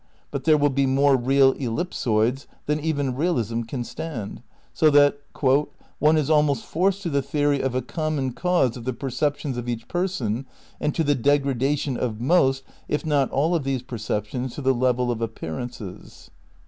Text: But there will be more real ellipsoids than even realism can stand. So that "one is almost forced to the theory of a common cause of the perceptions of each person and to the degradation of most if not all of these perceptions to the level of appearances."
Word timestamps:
But 0.31 0.45
there 0.45 0.57
will 0.57 0.71
be 0.71 0.87
more 0.87 1.15
real 1.15 1.53
ellipsoids 1.53 2.47
than 2.65 2.79
even 2.79 3.13
realism 3.15 3.61
can 3.61 3.83
stand. 3.83 4.41
So 4.73 4.89
that 4.89 5.19
"one 5.99 6.17
is 6.17 6.27
almost 6.27 6.65
forced 6.65 7.03
to 7.03 7.11
the 7.11 7.21
theory 7.21 7.61
of 7.61 7.75
a 7.75 7.83
common 7.83 8.33
cause 8.33 8.75
of 8.75 8.85
the 8.85 8.93
perceptions 8.93 9.57
of 9.57 9.69
each 9.69 9.87
person 9.87 10.47
and 10.79 10.95
to 10.95 11.03
the 11.03 11.13
degradation 11.13 11.97
of 11.97 12.19
most 12.19 12.63
if 12.87 13.05
not 13.05 13.29
all 13.29 13.53
of 13.53 13.63
these 13.63 13.83
perceptions 13.83 14.55
to 14.55 14.63
the 14.63 14.73
level 14.73 15.11
of 15.11 15.21
appearances." 15.21 16.31